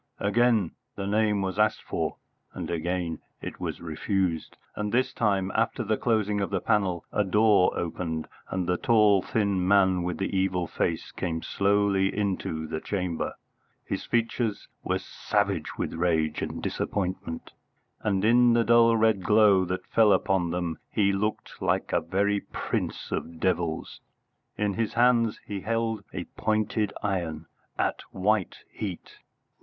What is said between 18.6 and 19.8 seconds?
dull red glow